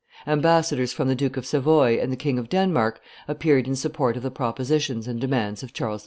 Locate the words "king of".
2.15-2.49